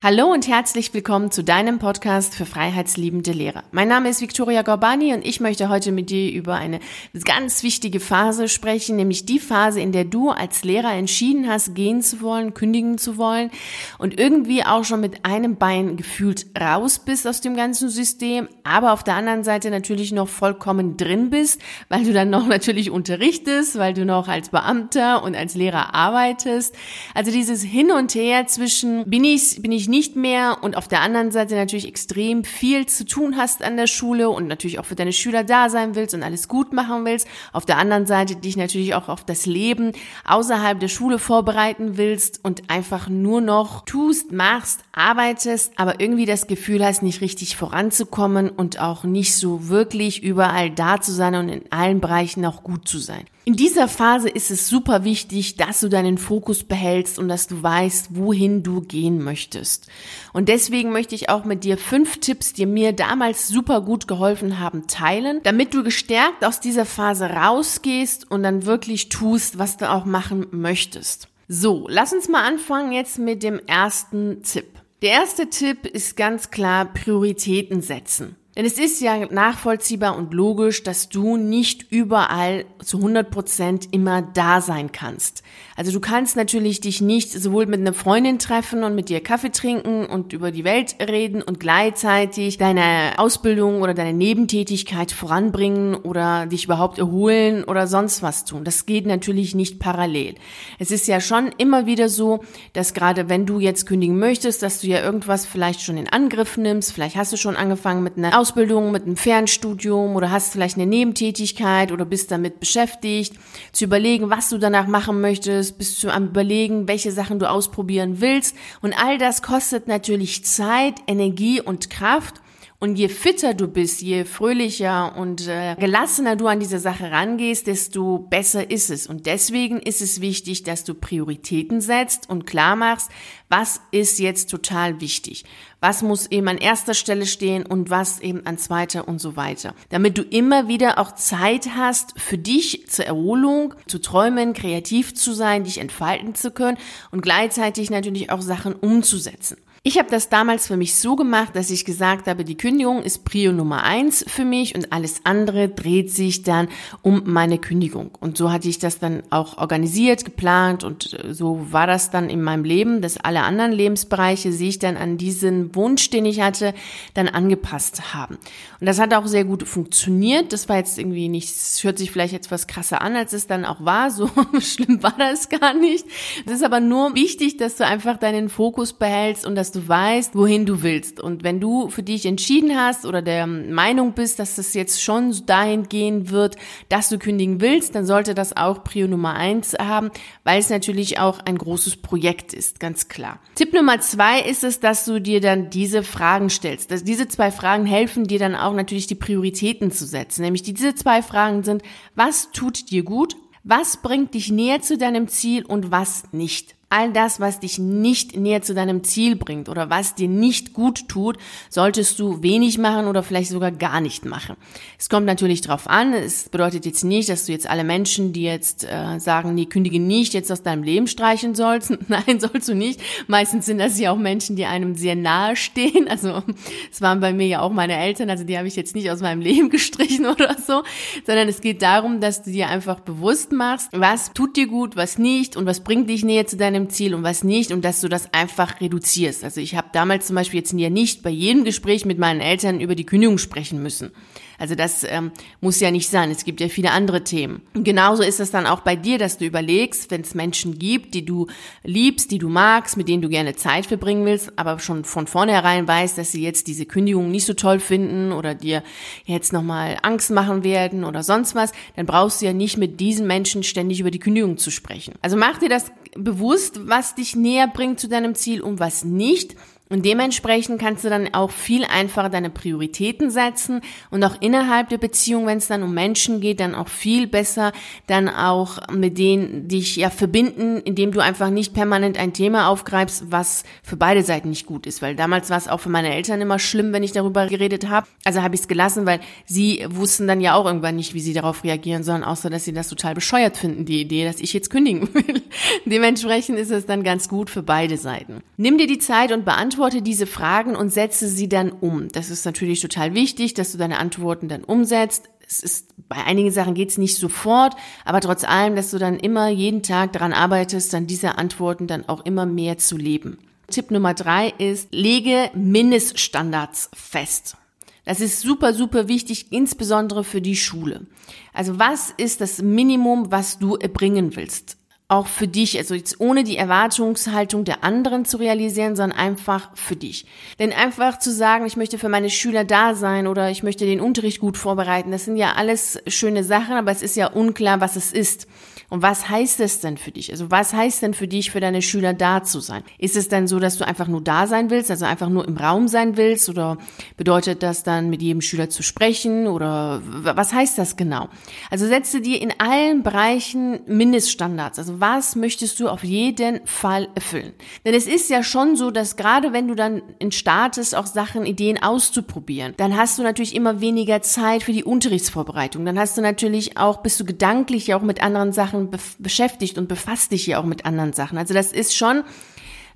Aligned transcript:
Hallo 0.00 0.32
und 0.32 0.46
herzlich 0.46 0.94
willkommen 0.94 1.32
zu 1.32 1.42
deinem 1.42 1.80
Podcast 1.80 2.32
für 2.32 2.46
freiheitsliebende 2.46 3.32
Lehrer. 3.32 3.64
Mein 3.72 3.88
Name 3.88 4.08
ist 4.08 4.20
Victoria 4.20 4.62
Gorbani 4.62 5.12
und 5.12 5.26
ich 5.26 5.40
möchte 5.40 5.68
heute 5.68 5.90
mit 5.90 6.10
dir 6.10 6.30
über 6.30 6.54
eine 6.54 6.78
ganz 7.24 7.64
wichtige 7.64 7.98
Phase 7.98 8.46
sprechen, 8.46 8.94
nämlich 8.94 9.26
die 9.26 9.40
Phase, 9.40 9.80
in 9.80 9.90
der 9.90 10.04
du 10.04 10.30
als 10.30 10.62
Lehrer 10.62 10.92
entschieden 10.92 11.48
hast, 11.48 11.74
gehen 11.74 12.00
zu 12.00 12.20
wollen, 12.20 12.54
kündigen 12.54 12.96
zu 12.96 13.16
wollen 13.16 13.50
und 13.98 14.20
irgendwie 14.20 14.62
auch 14.62 14.84
schon 14.84 15.00
mit 15.00 15.24
einem 15.24 15.56
Bein 15.56 15.96
gefühlt 15.96 16.46
raus 16.56 17.00
bist 17.00 17.26
aus 17.26 17.40
dem 17.40 17.56
ganzen 17.56 17.88
System, 17.88 18.46
aber 18.62 18.92
auf 18.92 19.02
der 19.02 19.16
anderen 19.16 19.42
Seite 19.42 19.68
natürlich 19.68 20.12
noch 20.12 20.28
vollkommen 20.28 20.96
drin 20.96 21.28
bist, 21.28 21.60
weil 21.88 22.04
du 22.04 22.12
dann 22.12 22.30
noch 22.30 22.46
natürlich 22.46 22.92
unterrichtest, 22.92 23.76
weil 23.78 23.94
du 23.94 24.04
noch 24.04 24.28
als 24.28 24.50
Beamter 24.50 25.24
und 25.24 25.34
als 25.34 25.56
Lehrer 25.56 25.92
arbeitest. 25.92 26.72
Also 27.14 27.32
dieses 27.32 27.64
Hin 27.64 27.90
und 27.90 28.14
Her 28.14 28.46
zwischen 28.46 29.04
bin 29.10 29.24
ich, 29.24 29.60
bin 29.60 29.72
ich 29.72 29.87
nicht 29.88 30.16
mehr 30.16 30.58
und 30.62 30.76
auf 30.76 30.86
der 30.88 31.00
anderen 31.00 31.30
Seite 31.30 31.56
natürlich 31.56 31.88
extrem 31.88 32.44
viel 32.44 32.86
zu 32.86 33.04
tun 33.04 33.36
hast 33.36 33.62
an 33.62 33.76
der 33.76 33.86
Schule 33.86 34.30
und 34.30 34.46
natürlich 34.46 34.78
auch 34.78 34.84
für 34.84 34.94
deine 34.94 35.12
Schüler 35.12 35.44
da 35.44 35.70
sein 35.70 35.94
willst 35.94 36.14
und 36.14 36.22
alles 36.22 36.48
gut 36.48 36.72
machen 36.72 37.04
willst. 37.04 37.26
Auf 37.52 37.66
der 37.66 37.78
anderen 37.78 38.06
Seite 38.06 38.36
dich 38.36 38.56
natürlich 38.56 38.94
auch 38.94 39.08
auf 39.08 39.24
das 39.24 39.46
Leben 39.46 39.92
außerhalb 40.24 40.78
der 40.78 40.88
Schule 40.88 41.18
vorbereiten 41.18 41.96
willst 41.96 42.44
und 42.44 42.70
einfach 42.70 43.08
nur 43.08 43.40
noch 43.40 43.84
tust, 43.84 44.32
machst, 44.32 44.80
arbeitest, 44.92 45.72
aber 45.76 46.00
irgendwie 46.00 46.26
das 46.26 46.46
Gefühl 46.46 46.84
hast, 46.84 47.02
nicht 47.02 47.20
richtig 47.20 47.56
voranzukommen 47.56 48.50
und 48.50 48.78
auch 48.80 49.04
nicht 49.04 49.34
so 49.34 49.68
wirklich 49.68 50.22
überall 50.22 50.70
da 50.70 51.00
zu 51.00 51.12
sein 51.12 51.34
und 51.34 51.48
in 51.48 51.72
allen 51.72 52.00
Bereichen 52.00 52.44
auch 52.44 52.62
gut 52.62 52.86
zu 52.86 52.98
sein. 52.98 53.24
In 53.48 53.56
dieser 53.56 53.88
Phase 53.88 54.28
ist 54.28 54.50
es 54.50 54.68
super 54.68 55.04
wichtig, 55.04 55.56
dass 55.56 55.80
du 55.80 55.88
deinen 55.88 56.18
Fokus 56.18 56.64
behältst 56.64 57.18
und 57.18 57.28
dass 57.28 57.46
du 57.46 57.62
weißt, 57.62 58.08
wohin 58.14 58.62
du 58.62 58.82
gehen 58.82 59.24
möchtest. 59.24 59.88
Und 60.34 60.50
deswegen 60.50 60.92
möchte 60.92 61.14
ich 61.14 61.30
auch 61.30 61.46
mit 61.46 61.64
dir 61.64 61.78
fünf 61.78 62.20
Tipps, 62.20 62.52
die 62.52 62.66
mir 62.66 62.92
damals 62.92 63.48
super 63.48 63.80
gut 63.80 64.06
geholfen 64.06 64.60
haben, 64.60 64.86
teilen, 64.86 65.40
damit 65.44 65.72
du 65.72 65.82
gestärkt 65.82 66.44
aus 66.44 66.60
dieser 66.60 66.84
Phase 66.84 67.30
rausgehst 67.30 68.30
und 68.30 68.42
dann 68.42 68.66
wirklich 68.66 69.08
tust, 69.08 69.58
was 69.58 69.78
du 69.78 69.90
auch 69.90 70.04
machen 70.04 70.48
möchtest. 70.50 71.28
So, 71.48 71.86
lass 71.88 72.12
uns 72.12 72.28
mal 72.28 72.46
anfangen 72.46 72.92
jetzt 72.92 73.18
mit 73.18 73.42
dem 73.42 73.60
ersten 73.66 74.42
Tipp. 74.42 74.66
Der 75.00 75.12
erste 75.12 75.48
Tipp 75.48 75.86
ist 75.86 76.18
ganz 76.18 76.50
klar 76.50 76.84
Prioritäten 76.84 77.80
setzen. 77.80 78.36
Denn 78.58 78.66
es 78.66 78.76
ist 78.76 79.00
ja 79.00 79.24
nachvollziehbar 79.30 80.16
und 80.16 80.34
logisch, 80.34 80.82
dass 80.82 81.08
du 81.08 81.36
nicht 81.36 81.92
überall 81.92 82.64
zu 82.84 82.96
100 82.96 83.30
Prozent 83.30 83.88
immer 83.92 84.20
da 84.20 84.60
sein 84.60 84.90
kannst. 84.90 85.44
Also 85.76 85.92
du 85.92 86.00
kannst 86.00 86.34
natürlich 86.34 86.80
dich 86.80 87.00
nicht 87.00 87.30
sowohl 87.30 87.66
mit 87.66 87.78
einer 87.78 87.92
Freundin 87.92 88.40
treffen 88.40 88.82
und 88.82 88.96
mit 88.96 89.10
dir 89.10 89.22
Kaffee 89.22 89.52
trinken 89.52 90.06
und 90.06 90.32
über 90.32 90.50
die 90.50 90.64
Welt 90.64 90.96
reden 91.00 91.40
und 91.40 91.60
gleichzeitig 91.60 92.58
deine 92.58 93.12
Ausbildung 93.18 93.80
oder 93.80 93.94
deine 93.94 94.12
Nebentätigkeit 94.12 95.12
voranbringen 95.12 95.94
oder 95.94 96.46
dich 96.46 96.64
überhaupt 96.64 96.98
erholen 96.98 97.62
oder 97.62 97.86
sonst 97.86 98.24
was 98.24 98.44
tun. 98.44 98.64
Das 98.64 98.86
geht 98.86 99.06
natürlich 99.06 99.54
nicht 99.54 99.78
parallel. 99.78 100.34
Es 100.80 100.90
ist 100.90 101.06
ja 101.06 101.20
schon 101.20 101.52
immer 101.58 101.86
wieder 101.86 102.08
so, 102.08 102.42
dass 102.72 102.92
gerade 102.92 103.28
wenn 103.28 103.46
du 103.46 103.60
jetzt 103.60 103.86
kündigen 103.86 104.18
möchtest, 104.18 104.64
dass 104.64 104.80
du 104.80 104.88
ja 104.88 105.00
irgendwas 105.00 105.46
vielleicht 105.46 105.80
schon 105.80 105.96
in 105.96 106.08
Angriff 106.08 106.56
nimmst, 106.56 106.90
vielleicht 106.90 107.14
hast 107.14 107.32
du 107.32 107.36
schon 107.36 107.54
angefangen 107.54 108.02
mit 108.02 108.18
einer 108.18 108.36
Ausbildung, 108.36 108.47
mit 108.56 109.02
einem 109.04 109.16
Fernstudium 109.16 110.16
oder 110.16 110.30
hast 110.30 110.52
vielleicht 110.52 110.76
eine 110.76 110.86
Nebentätigkeit 110.86 111.92
oder 111.92 112.04
bist 112.04 112.30
damit 112.30 112.60
beschäftigt, 112.60 113.34
zu 113.72 113.84
überlegen, 113.84 114.30
was 114.30 114.48
du 114.48 114.58
danach 114.58 114.86
machen 114.86 115.20
möchtest, 115.20 115.78
bist 115.78 116.02
du 116.02 116.10
am 116.10 116.28
überlegen, 116.28 116.88
welche 116.88 117.12
Sachen 117.12 117.38
du 117.38 117.50
ausprobieren 117.50 118.20
willst. 118.20 118.56
Und 118.80 118.92
all 118.92 119.18
das 119.18 119.42
kostet 119.42 119.88
natürlich 119.88 120.44
Zeit, 120.44 120.94
Energie 121.06 121.60
und 121.60 121.90
Kraft 121.90 122.40
und 122.80 122.96
je 122.96 123.08
fitter 123.08 123.54
du 123.54 123.66
bist, 123.66 124.02
je 124.02 124.24
fröhlicher 124.24 125.16
und 125.16 125.48
äh, 125.48 125.74
gelassener 125.80 126.36
du 126.36 126.46
an 126.46 126.60
diese 126.60 126.78
Sache 126.78 127.10
rangehst, 127.10 127.66
desto 127.66 128.20
besser 128.20 128.70
ist 128.70 128.88
es. 128.88 129.08
Und 129.08 129.26
deswegen 129.26 129.80
ist 129.80 130.00
es 130.00 130.20
wichtig, 130.20 130.62
dass 130.62 130.84
du 130.84 130.94
Prioritäten 130.94 131.80
setzt 131.80 132.30
und 132.30 132.46
klar 132.46 132.76
machst, 132.76 133.10
was 133.48 133.80
ist 133.90 134.20
jetzt 134.20 134.48
total 134.48 135.00
wichtig. 135.00 135.44
Was 135.80 136.02
muss 136.02 136.30
eben 136.30 136.46
an 136.46 136.58
erster 136.58 136.94
Stelle 136.94 137.26
stehen 137.26 137.66
und 137.66 137.90
was 137.90 138.20
eben 138.20 138.46
an 138.46 138.58
zweiter 138.58 139.08
und 139.08 139.20
so 139.20 139.34
weiter. 139.34 139.74
Damit 139.88 140.16
du 140.16 140.22
immer 140.22 140.68
wieder 140.68 140.98
auch 140.98 141.16
Zeit 141.16 141.70
hast 141.74 142.20
für 142.20 142.38
dich 142.38 142.86
zur 142.88 143.06
Erholung, 143.06 143.74
zu 143.88 143.98
träumen, 143.98 144.52
kreativ 144.52 145.14
zu 145.14 145.32
sein, 145.32 145.64
dich 145.64 145.78
entfalten 145.78 146.36
zu 146.36 146.52
können 146.52 146.78
und 147.10 147.22
gleichzeitig 147.22 147.90
natürlich 147.90 148.30
auch 148.30 148.40
Sachen 148.40 148.74
umzusetzen. 148.74 149.56
Ich 149.88 149.98
habe 149.98 150.10
das 150.10 150.28
damals 150.28 150.66
für 150.66 150.76
mich 150.76 150.96
so 150.96 151.16
gemacht, 151.16 151.56
dass 151.56 151.70
ich 151.70 151.86
gesagt 151.86 152.26
habe, 152.26 152.44
die 152.44 152.58
Kündigung 152.58 153.02
ist 153.02 153.24
Prio 153.24 153.52
Nummer 153.52 153.84
eins 153.84 154.22
für 154.28 154.44
mich 154.44 154.74
und 154.74 154.92
alles 154.92 155.22
andere 155.24 155.70
dreht 155.70 156.10
sich 156.12 156.42
dann 156.42 156.68
um 157.00 157.22
meine 157.24 157.56
Kündigung. 157.56 158.10
Und 158.20 158.36
so 158.36 158.52
hatte 158.52 158.68
ich 158.68 158.78
das 158.78 158.98
dann 158.98 159.22
auch 159.30 159.56
organisiert, 159.56 160.26
geplant 160.26 160.84
und 160.84 161.14
äh, 161.14 161.32
so 161.32 161.72
war 161.72 161.86
das 161.86 162.10
dann 162.10 162.28
in 162.28 162.42
meinem 162.42 162.64
Leben, 162.64 163.00
dass 163.00 163.16
alle 163.16 163.44
anderen 163.44 163.72
Lebensbereiche 163.72 164.52
sich 164.52 164.78
dann 164.78 164.98
an 164.98 165.16
diesen 165.16 165.74
Wunsch, 165.74 166.10
den 166.10 166.26
ich 166.26 166.42
hatte, 166.42 166.74
dann 167.14 167.26
angepasst 167.26 168.12
haben. 168.12 168.34
Und 168.80 168.86
das 168.86 168.98
hat 168.98 169.14
auch 169.14 169.26
sehr 169.26 169.46
gut 169.46 169.66
funktioniert. 169.66 170.52
Das 170.52 170.68
war 170.68 170.76
jetzt 170.76 170.98
irgendwie 170.98 171.30
nicht, 171.30 171.48
es 171.48 171.82
hört 171.82 171.96
sich 171.96 172.10
vielleicht 172.10 172.34
etwas 172.34 172.66
krasser 172.66 173.00
an, 173.00 173.16
als 173.16 173.32
es 173.32 173.46
dann 173.46 173.64
auch 173.64 173.82
war. 173.82 174.10
So 174.10 174.28
schlimm 174.60 175.02
war 175.02 175.14
das 175.16 175.48
gar 175.48 175.72
nicht. 175.72 176.04
Es 176.44 176.52
ist 176.52 176.62
aber 176.62 176.80
nur 176.80 177.14
wichtig, 177.14 177.56
dass 177.56 177.76
du 177.76 177.86
einfach 177.86 178.18
deinen 178.18 178.50
Fokus 178.50 178.92
behältst 178.92 179.46
und 179.46 179.54
dass 179.54 179.72
du 179.72 179.77
weißt, 179.86 180.34
wohin 180.34 180.66
du 180.66 180.82
willst. 180.82 181.20
Und 181.20 181.44
wenn 181.44 181.60
du 181.60 181.90
für 181.90 182.02
dich 182.02 182.26
entschieden 182.26 182.74
hast 182.76 183.04
oder 183.04 183.22
der 183.22 183.46
Meinung 183.46 184.14
bist, 184.14 184.38
dass 184.38 184.58
es 184.58 184.74
jetzt 184.74 185.02
schon 185.02 185.34
dahin 185.46 185.88
gehen 185.88 186.30
wird, 186.30 186.56
dass 186.88 187.08
du 187.08 187.18
kündigen 187.18 187.60
willst, 187.60 187.94
dann 187.94 188.06
sollte 188.06 188.34
das 188.34 188.56
auch 188.56 188.82
Prio 188.82 189.06
Nummer 189.06 189.34
eins 189.34 189.74
haben, 189.78 190.10
weil 190.44 190.58
es 190.58 190.70
natürlich 190.70 191.18
auch 191.18 191.40
ein 191.40 191.58
großes 191.58 191.98
Projekt 191.98 192.54
ist, 192.54 192.80
ganz 192.80 193.08
klar. 193.08 193.38
Tipp 193.54 193.74
Nummer 193.74 194.00
zwei 194.00 194.40
ist 194.40 194.64
es, 194.64 194.80
dass 194.80 195.04
du 195.04 195.20
dir 195.20 195.40
dann 195.40 195.70
diese 195.70 196.02
Fragen 196.02 196.50
stellst. 196.50 196.90
Dass 196.90 197.04
diese 197.04 197.28
zwei 197.28 197.50
Fragen 197.50 197.86
helfen 197.86 198.24
dir 198.24 198.38
dann 198.38 198.54
auch 198.54 198.72
natürlich 198.72 199.06
die 199.06 199.14
Prioritäten 199.14 199.90
zu 199.90 200.06
setzen. 200.06 200.42
Nämlich 200.42 200.62
diese 200.62 200.94
zwei 200.94 201.22
Fragen 201.22 201.62
sind, 201.62 201.82
was 202.14 202.50
tut 202.52 202.90
dir 202.90 203.02
gut? 203.02 203.36
Was 203.64 203.98
bringt 203.98 204.32
dich 204.32 204.50
näher 204.50 204.80
zu 204.80 204.96
deinem 204.96 205.28
Ziel 205.28 205.64
und 205.66 205.90
was 205.90 206.24
nicht? 206.32 206.77
All 206.90 207.12
das, 207.12 207.38
was 207.38 207.60
dich 207.60 207.78
nicht 207.78 208.34
näher 208.34 208.62
zu 208.62 208.72
deinem 208.72 209.04
Ziel 209.04 209.36
bringt 209.36 209.68
oder 209.68 209.90
was 209.90 210.14
dir 210.14 210.26
nicht 210.28 210.72
gut 210.72 211.06
tut, 211.06 211.36
solltest 211.68 212.18
du 212.18 212.42
wenig 212.42 212.78
machen 212.78 213.06
oder 213.06 213.22
vielleicht 213.22 213.50
sogar 213.50 213.70
gar 213.70 214.00
nicht 214.00 214.24
machen. 214.24 214.56
Es 214.98 215.10
kommt 215.10 215.26
natürlich 215.26 215.60
drauf 215.60 215.86
an. 215.86 216.14
Es 216.14 216.48
bedeutet 216.48 216.86
jetzt 216.86 217.04
nicht, 217.04 217.28
dass 217.28 217.44
du 217.44 217.52
jetzt 217.52 217.68
alle 217.68 217.84
Menschen, 217.84 218.32
die 218.32 218.42
jetzt 218.42 218.84
äh, 218.84 219.18
sagen, 219.18 219.54
nee, 219.54 219.66
kündige 219.66 220.00
nicht, 220.00 220.32
jetzt 220.32 220.50
aus 220.50 220.62
deinem 220.62 220.82
Leben 220.82 221.08
streichen 221.08 221.54
sollst. 221.54 221.92
Nein, 222.08 222.40
sollst 222.40 222.68
du 222.68 222.74
nicht. 222.74 223.02
Meistens 223.26 223.66
sind 223.66 223.78
das 223.78 224.00
ja 224.00 224.10
auch 224.10 224.16
Menschen, 224.16 224.56
die 224.56 224.64
einem 224.64 224.94
sehr 224.94 225.14
nahe 225.14 225.56
stehen. 225.56 226.08
Also 226.08 226.42
es 226.90 227.02
waren 227.02 227.20
bei 227.20 227.34
mir 227.34 227.48
ja 227.48 227.60
auch 227.60 227.70
meine 227.70 227.98
Eltern, 227.98 228.30
also 228.30 228.44
die 228.44 228.56
habe 228.56 228.66
ich 228.66 228.76
jetzt 228.76 228.94
nicht 228.94 229.10
aus 229.10 229.20
meinem 229.20 229.42
Leben 229.42 229.68
gestrichen 229.70 230.24
oder 230.24 230.56
so, 230.58 230.84
sondern 231.26 231.48
es 231.48 231.60
geht 231.60 231.82
darum, 231.82 232.20
dass 232.22 232.42
du 232.42 232.50
dir 232.50 232.68
einfach 232.68 233.00
bewusst 233.00 233.52
machst, 233.52 233.90
was 233.92 234.32
tut 234.32 234.56
dir 234.56 234.68
gut, 234.68 234.96
was 234.96 235.18
nicht 235.18 235.54
und 235.54 235.66
was 235.66 235.80
bringt 235.80 236.08
dich 236.08 236.24
näher 236.24 236.46
zu 236.46 236.56
deinem 236.56 236.77
deinem 236.78 236.90
Ziel 236.90 237.14
und 237.14 237.22
was 237.22 237.44
nicht 237.44 237.72
und 237.72 237.84
dass 237.84 238.00
du 238.00 238.08
das 238.08 238.32
einfach 238.32 238.80
reduzierst. 238.80 239.44
Also 239.44 239.60
ich 239.60 239.74
habe 239.74 239.88
damals 239.92 240.26
zum 240.26 240.36
Beispiel 240.36 240.60
jetzt 240.60 240.72
ja 240.72 240.90
nicht 240.90 241.22
bei 241.22 241.30
jedem 241.30 241.64
Gespräch 241.64 242.04
mit 242.04 242.18
meinen 242.18 242.40
Eltern 242.40 242.80
über 242.80 242.94
die 242.94 243.06
Kündigung 243.06 243.38
sprechen 243.38 243.82
müssen. 243.82 244.10
Also 244.58 244.74
das 244.74 245.04
ähm, 245.04 245.30
muss 245.60 245.80
ja 245.80 245.90
nicht 245.90 246.08
sein. 246.08 246.30
Es 246.30 246.44
gibt 246.44 246.60
ja 246.60 246.68
viele 246.68 246.90
andere 246.90 247.24
Themen. 247.24 247.62
Und 247.74 247.84
genauso 247.84 248.22
ist 248.22 248.40
es 248.40 248.50
dann 248.50 248.66
auch 248.66 248.80
bei 248.80 248.96
dir, 248.96 249.18
dass 249.18 249.38
du 249.38 249.46
überlegst, 249.46 250.10
wenn 250.10 250.22
es 250.22 250.34
Menschen 250.34 250.78
gibt, 250.78 251.14
die 251.14 251.24
du 251.24 251.46
liebst, 251.84 252.30
die 252.30 252.38
du 252.38 252.48
magst, 252.48 252.96
mit 252.96 253.08
denen 253.08 253.22
du 253.22 253.28
gerne 253.28 253.54
Zeit 253.54 253.86
verbringen 253.86 254.26
willst, 254.26 254.58
aber 254.58 254.78
schon 254.80 255.04
von 255.04 255.26
vornherein 255.26 255.86
weißt, 255.86 256.18
dass 256.18 256.32
sie 256.32 256.42
jetzt 256.42 256.66
diese 256.66 256.86
Kündigung 256.86 257.30
nicht 257.30 257.46
so 257.46 257.54
toll 257.54 257.78
finden 257.78 258.32
oder 258.32 258.54
dir 258.54 258.82
jetzt 259.24 259.52
nochmal 259.52 259.96
Angst 260.02 260.30
machen 260.30 260.64
werden 260.64 261.04
oder 261.04 261.22
sonst 261.22 261.54
was, 261.54 261.72
dann 261.96 262.06
brauchst 262.06 262.42
du 262.42 262.46
ja 262.46 262.52
nicht 262.52 262.76
mit 262.76 263.00
diesen 263.00 263.26
Menschen 263.26 263.62
ständig 263.62 264.00
über 264.00 264.10
die 264.10 264.18
Kündigung 264.18 264.58
zu 264.58 264.70
sprechen. 264.70 265.14
Also 265.22 265.36
mach 265.36 265.58
dir 265.58 265.68
das 265.68 265.86
bewusst, 266.16 266.88
was 266.88 267.14
dich 267.14 267.36
näher 267.36 267.68
bringt 267.68 268.00
zu 268.00 268.08
deinem 268.08 268.34
Ziel 268.34 268.60
und 268.60 268.80
was 268.80 269.04
nicht. 269.04 269.54
Und 269.90 270.04
dementsprechend 270.04 270.80
kannst 270.80 271.04
du 271.04 271.08
dann 271.08 271.32
auch 271.32 271.50
viel 271.50 271.84
einfacher 271.84 272.28
deine 272.28 272.50
Prioritäten 272.50 273.30
setzen 273.30 273.80
und 274.10 274.22
auch 274.22 274.36
innerhalb 274.40 274.90
der 274.90 274.98
Beziehung, 274.98 275.46
wenn 275.46 275.58
es 275.58 275.68
dann 275.68 275.82
um 275.82 275.94
Menschen 275.94 276.40
geht, 276.40 276.60
dann 276.60 276.74
auch 276.74 276.88
viel 276.88 277.26
besser 277.26 277.72
dann 278.06 278.28
auch 278.28 278.78
mit 278.92 279.18
denen 279.18 279.68
dich 279.68 279.96
ja 279.96 280.10
verbinden, 280.10 280.78
indem 280.78 281.12
du 281.12 281.20
einfach 281.20 281.50
nicht 281.50 281.72
permanent 281.72 282.18
ein 282.18 282.32
Thema 282.32 282.68
aufgreifst, 282.68 283.24
was 283.30 283.64
für 283.82 283.96
beide 283.96 284.22
Seiten 284.22 284.50
nicht 284.50 284.66
gut 284.66 284.86
ist. 284.86 285.00
Weil 285.00 285.16
damals 285.16 285.50
war 285.50 285.56
es 285.56 285.68
auch 285.68 285.80
für 285.80 285.88
meine 285.88 286.14
Eltern 286.14 286.40
immer 286.40 286.58
schlimm, 286.58 286.92
wenn 286.92 287.02
ich 287.02 287.12
darüber 287.12 287.46
geredet 287.46 287.88
habe. 287.88 288.06
Also 288.24 288.42
habe 288.42 288.54
ich 288.54 288.62
es 288.62 288.68
gelassen, 288.68 289.06
weil 289.06 289.20
sie 289.46 289.86
wussten 289.88 290.26
dann 290.26 290.40
ja 290.40 290.54
auch 290.54 290.66
irgendwann 290.66 290.96
nicht, 290.96 291.14
wie 291.14 291.20
sie 291.20 291.32
darauf 291.32 291.64
reagieren 291.64 292.02
sollen, 292.02 292.24
außer 292.24 292.50
dass 292.50 292.64
sie 292.64 292.72
das 292.72 292.88
total 292.88 293.14
bescheuert 293.14 293.56
finden, 293.56 293.84
die 293.84 294.00
Idee, 294.00 294.24
dass 294.24 294.40
ich 294.40 294.52
jetzt 294.52 294.70
kündigen 294.70 295.08
will. 295.14 295.42
Dementsprechend 295.86 296.58
ist 296.58 296.70
es 296.70 296.86
dann 296.86 297.02
ganz 297.02 297.28
gut 297.28 297.48
für 297.48 297.62
beide 297.62 297.96
Seiten. 297.96 298.42
Nimm 298.56 298.76
dir 298.76 298.86
die 298.86 298.98
Zeit 298.98 299.32
und 299.32 299.44
beantworte 299.44 299.77
beantworte 299.78 300.02
diese 300.02 300.26
Fragen 300.26 300.74
und 300.74 300.92
setze 300.92 301.28
sie 301.28 301.48
dann 301.48 301.70
um. 301.70 302.08
Das 302.08 302.30
ist 302.30 302.44
natürlich 302.44 302.80
total 302.80 303.14
wichtig, 303.14 303.54
dass 303.54 303.70
du 303.70 303.78
deine 303.78 304.00
Antworten 304.00 304.48
dann 304.48 304.64
umsetzt. 304.64 305.30
Es 305.46 305.60
ist, 305.60 305.94
bei 306.08 306.16
einigen 306.16 306.50
Sachen 306.50 306.74
geht's 306.74 306.98
nicht 306.98 307.14
sofort, 307.14 307.76
aber 308.04 308.20
trotz 308.20 308.42
allem, 308.42 308.74
dass 308.74 308.90
du 308.90 308.98
dann 308.98 309.20
immer 309.20 309.48
jeden 309.50 309.84
Tag 309.84 310.12
daran 310.14 310.32
arbeitest, 310.32 310.92
dann 310.92 311.06
diese 311.06 311.38
Antworten 311.38 311.86
dann 311.86 312.08
auch 312.08 312.24
immer 312.24 312.44
mehr 312.44 312.76
zu 312.76 312.96
leben. 312.96 313.38
Tipp 313.70 313.92
Nummer 313.92 314.14
drei 314.14 314.52
ist, 314.58 314.92
lege 314.92 315.48
Mindeststandards 315.54 316.90
fest. 316.92 317.56
Das 318.04 318.18
ist 318.20 318.40
super, 318.40 318.74
super 318.74 319.06
wichtig, 319.06 319.52
insbesondere 319.52 320.24
für 320.24 320.40
die 320.40 320.56
Schule. 320.56 321.06
Also 321.52 321.78
was 321.78 322.12
ist 322.16 322.40
das 322.40 322.60
Minimum, 322.60 323.30
was 323.30 323.60
du 323.60 323.76
erbringen 323.76 324.34
willst? 324.34 324.76
Auch 325.08 325.26
für 325.26 325.48
dich, 325.48 325.78
also 325.78 325.94
jetzt 325.94 326.20
ohne 326.20 326.44
die 326.44 326.58
Erwartungshaltung 326.58 327.64
der 327.64 327.82
anderen 327.82 328.26
zu 328.26 328.36
realisieren, 328.36 328.94
sondern 328.94 329.18
einfach 329.18 329.70
für 329.74 329.96
dich. 329.96 330.26
Denn 330.58 330.70
einfach 330.70 331.18
zu 331.18 331.32
sagen, 331.32 331.64
ich 331.64 331.78
möchte 331.78 331.98
für 331.98 332.10
meine 332.10 332.28
Schüler 332.28 332.64
da 332.64 332.94
sein 332.94 333.26
oder 333.26 333.50
ich 333.50 333.62
möchte 333.62 333.86
den 333.86 334.00
Unterricht 334.00 334.38
gut 334.38 334.58
vorbereiten, 334.58 335.10
das 335.10 335.24
sind 335.24 335.38
ja 335.38 335.54
alles 335.54 335.98
schöne 336.06 336.44
Sachen, 336.44 336.74
aber 336.74 336.90
es 336.90 337.00
ist 337.00 337.16
ja 337.16 337.28
unklar, 337.28 337.80
was 337.80 337.96
es 337.96 338.12
ist. 338.12 338.46
Und 338.90 339.02
was 339.02 339.28
heißt 339.28 339.60
es 339.60 339.80
denn 339.80 339.98
für 339.98 340.12
dich? 340.12 340.30
Also 340.30 340.50
was 340.50 340.72
heißt 340.72 341.02
denn 341.02 341.12
für 341.12 341.28
dich, 341.28 341.50
für 341.50 341.60
deine 341.60 341.82
Schüler 341.82 342.14
da 342.14 342.42
zu 342.42 342.60
sein? 342.60 342.82
Ist 342.98 343.16
es 343.16 343.28
dann 343.28 343.46
so, 343.46 343.58
dass 343.58 343.76
du 343.76 343.86
einfach 343.86 344.08
nur 344.08 344.22
da 344.22 344.46
sein 344.46 344.70
willst, 344.70 344.90
also 344.90 345.04
einfach 345.04 345.28
nur 345.28 345.46
im 345.46 345.58
Raum 345.58 345.88
sein 345.88 346.16
willst? 346.16 346.48
Oder 346.48 346.78
bedeutet 347.18 347.62
das 347.62 347.82
dann, 347.82 348.08
mit 348.08 348.22
jedem 348.22 348.40
Schüler 348.40 348.70
zu 348.70 348.82
sprechen? 348.82 349.46
Oder 349.46 350.00
was 350.04 350.54
heißt 350.54 350.78
das 350.78 350.96
genau? 350.96 351.28
Also 351.70 351.86
setze 351.86 352.22
dir 352.22 352.40
in 352.40 352.54
allen 352.58 353.02
Bereichen 353.02 353.80
Mindeststandards. 353.86 354.78
Also 354.78 355.00
was 355.00 355.36
möchtest 355.36 355.80
du 355.80 355.88
auf 355.88 356.02
jeden 356.02 356.66
Fall 356.66 357.08
erfüllen? 357.14 357.52
Denn 357.84 357.92
es 357.92 358.06
ist 358.06 358.30
ja 358.30 358.42
schon 358.42 358.74
so, 358.74 358.90
dass 358.90 359.16
gerade 359.16 359.52
wenn 359.52 359.68
du 359.68 359.74
dann 359.74 360.00
in 360.18 360.32
startest, 360.32 360.94
auch 360.94 361.06
Sachen, 361.06 361.44
Ideen 361.44 361.82
auszuprobieren, 361.82 362.72
dann 362.78 362.96
hast 362.96 363.18
du 363.18 363.22
natürlich 363.22 363.54
immer 363.54 363.82
weniger 363.82 364.22
Zeit 364.22 364.62
für 364.62 364.72
die 364.72 364.84
Unterrichtsvorbereitung. 364.84 365.84
Dann 365.84 365.98
hast 365.98 366.16
du 366.16 366.22
natürlich 366.22 366.78
auch, 366.78 367.02
bist 367.02 367.20
du 367.20 367.26
gedanklich 367.26 367.88
ja 367.88 367.98
auch 367.98 368.02
mit 368.02 368.22
anderen 368.22 368.52
Sachen 368.52 368.77
Sachen 368.78 368.90
be 368.90 368.98
beschäftigt 369.18 369.78
und 369.78 369.88
befasst 369.88 370.32
dich 370.32 370.44
hier 370.44 370.60
auch 370.60 370.64
mit 370.64 370.84
anderen 370.84 371.12
Sachen. 371.12 371.38
Also 371.38 371.54
das 371.54 371.72
ist 371.72 371.96
schon 371.96 372.24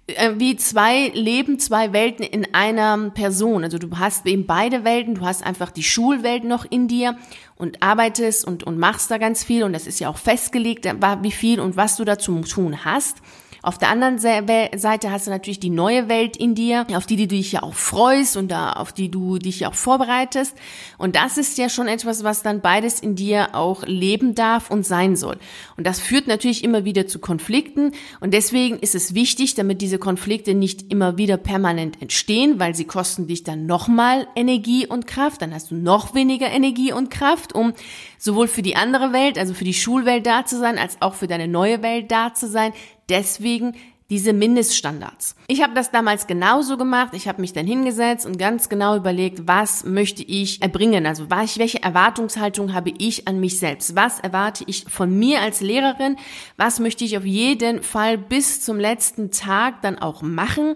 äh, 0.06 0.32
wie 0.36 0.56
zwei 0.56 1.08
Leben, 1.08 1.58
zwei 1.58 1.92
Welten 1.92 2.24
in 2.24 2.54
einer 2.54 3.10
Person. 3.10 3.64
Also 3.64 3.78
du 3.78 3.98
hast 3.98 4.26
eben 4.26 4.46
beide 4.46 4.84
Welten, 4.84 5.14
du 5.14 5.22
hast 5.22 5.44
einfach 5.44 5.70
die 5.70 5.82
Schulwelt 5.82 6.44
noch 6.44 6.64
in 6.68 6.88
dir 6.88 7.16
und 7.56 7.82
arbeitest 7.82 8.46
und, 8.46 8.64
und 8.64 8.78
machst 8.78 9.10
da 9.10 9.18
ganz 9.18 9.44
viel 9.44 9.64
und 9.64 9.72
das 9.72 9.86
ist 9.86 10.00
ja 10.00 10.08
auch 10.08 10.18
festgelegt, 10.18 10.86
wie 11.22 11.32
viel 11.32 11.60
und 11.60 11.76
was 11.76 11.96
du 11.96 12.04
da 12.04 12.18
zu 12.18 12.40
tun 12.42 12.84
hast. 12.84 13.18
Auf 13.64 13.78
der 13.78 13.90
anderen 13.90 14.18
Seite 14.18 15.12
hast 15.12 15.28
du 15.28 15.30
natürlich 15.30 15.60
die 15.60 15.70
neue 15.70 16.08
Welt 16.08 16.36
in 16.36 16.56
dir, 16.56 16.84
auf 16.96 17.06
die, 17.06 17.14
die 17.14 17.28
du 17.28 17.36
dich 17.36 17.52
ja 17.52 17.62
auch 17.62 17.74
freust 17.74 18.36
und 18.36 18.50
da, 18.50 18.72
auf 18.72 18.92
die 18.92 19.08
du 19.08 19.38
dich 19.38 19.60
ja 19.60 19.68
auch 19.68 19.74
vorbereitest. 19.74 20.56
Und 20.98 21.14
das 21.14 21.38
ist 21.38 21.56
ja 21.58 21.68
schon 21.68 21.86
etwas, 21.86 22.24
was 22.24 22.42
dann 22.42 22.60
beides 22.60 22.98
in 22.98 23.14
dir 23.14 23.54
auch 23.54 23.84
leben 23.86 24.34
darf 24.34 24.68
und 24.68 24.84
sein 24.84 25.14
soll. 25.14 25.38
Und 25.76 25.86
das 25.86 26.00
führt 26.00 26.26
natürlich 26.26 26.64
immer 26.64 26.84
wieder 26.84 27.06
zu 27.06 27.20
Konflikten. 27.20 27.92
Und 28.18 28.34
deswegen 28.34 28.80
ist 28.80 28.96
es 28.96 29.14
wichtig, 29.14 29.54
damit 29.54 29.80
diese 29.80 30.00
Konflikte 30.00 30.54
nicht 30.54 30.90
immer 30.90 31.16
wieder 31.16 31.36
permanent 31.36 32.02
entstehen, 32.02 32.58
weil 32.58 32.74
sie 32.74 32.84
kosten 32.84 33.28
dich 33.28 33.44
dann 33.44 33.66
nochmal 33.66 34.26
Energie 34.34 34.88
und 34.88 35.06
Kraft. 35.06 35.40
Dann 35.40 35.54
hast 35.54 35.70
du 35.70 35.76
noch 35.76 36.16
weniger 36.16 36.48
Energie 36.48 36.92
und 36.92 37.10
Kraft, 37.10 37.54
um 37.54 37.74
sowohl 38.18 38.48
für 38.48 38.62
die 38.62 38.74
andere 38.74 39.12
Welt, 39.12 39.38
also 39.38 39.54
für 39.54 39.64
die 39.64 39.72
Schulwelt 39.72 40.26
da 40.26 40.44
zu 40.44 40.58
sein, 40.58 40.78
als 40.78 40.96
auch 41.00 41.14
für 41.14 41.28
deine 41.28 41.46
neue 41.46 41.80
Welt 41.82 42.10
da 42.10 42.34
zu 42.34 42.48
sein 42.48 42.72
deswegen 43.08 43.74
diese 44.12 44.34
Mindeststandards. 44.34 45.36
Ich 45.46 45.62
habe 45.62 45.72
das 45.72 45.90
damals 45.90 46.26
genauso 46.26 46.76
gemacht. 46.76 47.14
Ich 47.14 47.28
habe 47.28 47.40
mich 47.40 47.54
dann 47.54 47.66
hingesetzt 47.66 48.26
und 48.26 48.38
ganz 48.38 48.68
genau 48.68 48.94
überlegt, 48.94 49.48
was 49.48 49.84
möchte 49.84 50.22
ich 50.22 50.60
erbringen? 50.60 51.06
Also 51.06 51.30
welche 51.30 51.82
Erwartungshaltung 51.82 52.74
habe 52.74 52.92
ich 52.98 53.26
an 53.26 53.40
mich 53.40 53.58
selbst? 53.58 53.96
Was 53.96 54.20
erwarte 54.20 54.64
ich 54.66 54.84
von 54.86 55.18
mir 55.18 55.40
als 55.40 55.62
Lehrerin? 55.62 56.16
Was 56.58 56.78
möchte 56.78 57.04
ich 57.04 57.16
auf 57.16 57.24
jeden 57.24 57.82
Fall 57.82 58.18
bis 58.18 58.60
zum 58.60 58.78
letzten 58.78 59.30
Tag 59.30 59.80
dann 59.80 59.98
auch 59.98 60.20
machen? 60.20 60.74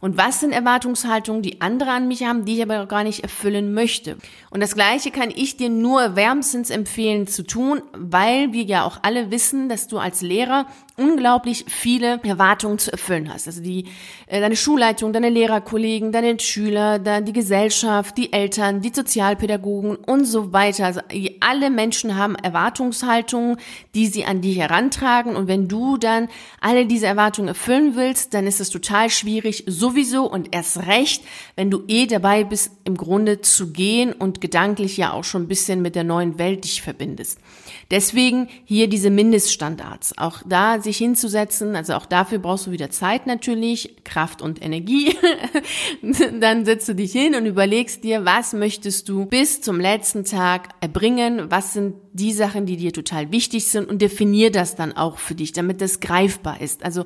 Und 0.00 0.16
was 0.16 0.40
sind 0.40 0.52
Erwartungshaltungen, 0.52 1.42
die 1.42 1.60
andere 1.60 1.90
an 1.90 2.08
mich 2.08 2.24
haben, 2.24 2.44
die 2.44 2.56
ich 2.56 2.62
aber 2.62 2.86
gar 2.86 3.04
nicht 3.04 3.22
erfüllen 3.22 3.72
möchte? 3.74 4.16
Und 4.50 4.60
das 4.60 4.74
Gleiche 4.74 5.10
kann 5.10 5.30
ich 5.34 5.56
dir 5.56 5.68
nur 5.68 6.16
wärmstens 6.16 6.70
empfehlen 6.70 7.26
zu 7.26 7.44
tun, 7.44 7.82
weil 7.92 8.52
wir 8.52 8.62
ja 8.64 8.84
auch 8.84 8.98
alle 9.02 9.30
wissen, 9.30 9.68
dass 9.68 9.88
du 9.88 9.98
als 9.98 10.22
Lehrer 10.22 10.66
unglaublich 10.96 11.66
viele 11.68 12.20
Erwartungen 12.22 12.78
zu 12.78 12.90
erfüllen 12.90 13.32
hast. 13.32 13.46
Also 13.46 13.62
die, 13.62 13.84
äh, 14.26 14.40
deine 14.40 14.56
Schulleitung, 14.56 15.12
deine 15.12 15.28
Lehrerkollegen, 15.28 16.10
deine 16.10 16.38
Schüler, 16.40 16.98
dann 16.98 17.24
die 17.24 17.32
Gesellschaft, 17.32 18.16
die 18.16 18.32
Eltern, 18.32 18.80
die 18.80 18.92
Sozialpädagogen 18.94 19.96
und 19.96 20.24
so 20.24 20.52
weiter. 20.52 20.86
Also 20.86 21.00
alle 21.40 21.70
Menschen 21.70 22.16
haben 22.16 22.34
Erwartungshaltungen, 22.34 23.58
die 23.94 24.06
sie 24.06 24.24
an 24.24 24.40
dich 24.40 24.58
herantragen. 24.58 25.36
Und 25.36 25.48
wenn 25.48 25.68
du 25.68 25.96
dann 25.98 26.28
alle 26.60 26.86
diese 26.86 27.06
Erwartungen 27.06 27.48
erfüllen 27.48 27.94
willst, 27.94 28.32
dann 28.32 28.46
ist 28.46 28.60
es 28.60 28.70
total 28.70 29.10
schwierig, 29.10 29.64
sowieso 29.86 30.28
und 30.28 30.54
erst 30.54 30.86
recht, 30.86 31.22
wenn 31.54 31.70
du 31.70 31.84
eh 31.86 32.06
dabei 32.06 32.44
bist, 32.44 32.72
im 32.84 32.96
Grunde 32.96 33.40
zu 33.40 33.72
gehen 33.72 34.12
und 34.12 34.40
gedanklich 34.40 34.96
ja 34.96 35.12
auch 35.12 35.24
schon 35.24 35.42
ein 35.42 35.48
bisschen 35.48 35.80
mit 35.80 35.94
der 35.94 36.04
neuen 36.04 36.38
Welt 36.38 36.64
dich 36.64 36.82
verbindest. 36.82 37.38
Deswegen 37.90 38.48
hier 38.64 38.88
diese 38.88 39.10
Mindeststandards. 39.10 40.18
Auch 40.18 40.42
da 40.44 40.80
sich 40.80 40.96
hinzusetzen, 40.96 41.76
also 41.76 41.94
auch 41.94 42.06
dafür 42.06 42.38
brauchst 42.38 42.66
du 42.66 42.72
wieder 42.72 42.90
Zeit 42.90 43.26
natürlich, 43.26 44.02
Kraft 44.02 44.42
und 44.42 44.60
Energie. 44.62 45.14
Dann 46.40 46.64
setzt 46.64 46.88
du 46.88 46.94
dich 46.94 47.12
hin 47.12 47.36
und 47.36 47.46
überlegst 47.46 48.02
dir, 48.02 48.24
was 48.24 48.54
möchtest 48.54 49.08
du 49.08 49.26
bis 49.26 49.60
zum 49.60 49.78
letzten 49.78 50.24
Tag 50.24 50.70
erbringen? 50.80 51.50
Was 51.50 51.74
sind 51.74 51.94
die 52.16 52.32
Sachen, 52.32 52.66
die 52.66 52.76
dir 52.76 52.92
total 52.92 53.30
wichtig 53.30 53.66
sind 53.66 53.88
und 53.88 54.02
definier 54.02 54.50
das 54.50 54.74
dann 54.74 54.96
auch 54.96 55.18
für 55.18 55.34
dich, 55.34 55.52
damit 55.52 55.80
das 55.80 56.00
greifbar 56.00 56.60
ist. 56.60 56.84
Also 56.84 57.04